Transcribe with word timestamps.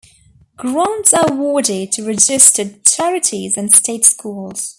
Grants 0.57 1.13
are 1.13 1.31
awarded 1.31 1.91
to 1.91 2.03
registered 2.07 2.83
charities 2.83 3.55
and 3.55 3.71
state 3.71 4.03
schools. 4.03 4.69